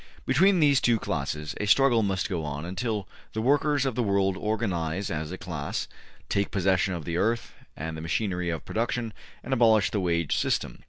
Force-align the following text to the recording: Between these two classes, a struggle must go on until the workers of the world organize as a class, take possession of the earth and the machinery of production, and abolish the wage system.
Between 0.25 0.59
these 0.59 0.81
two 0.81 0.97
classes, 0.97 1.53
a 1.59 1.67
struggle 1.67 2.01
must 2.01 2.27
go 2.27 2.43
on 2.43 2.65
until 2.65 3.07
the 3.33 3.41
workers 3.43 3.85
of 3.85 3.93
the 3.93 4.01
world 4.01 4.35
organize 4.35 5.11
as 5.11 5.31
a 5.31 5.37
class, 5.37 5.87
take 6.27 6.49
possession 6.49 6.95
of 6.95 7.05
the 7.05 7.17
earth 7.17 7.53
and 7.77 7.95
the 7.95 8.01
machinery 8.01 8.49
of 8.49 8.65
production, 8.65 9.13
and 9.43 9.53
abolish 9.53 9.91
the 9.91 9.99
wage 9.99 10.35
system. 10.35 10.79